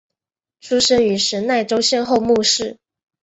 [0.61, 2.79] 出身于神奈川县厚木市。